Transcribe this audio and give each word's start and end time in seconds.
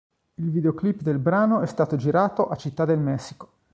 Il 0.33 0.49
videoclip 0.49 1.01
del 1.01 1.19
brano 1.19 1.61
è 1.61 1.67
stato 1.67 1.95
girato 1.95 2.47
a 2.47 2.55
Città 2.55 2.85
del 2.85 2.97
Messico. 2.97 3.49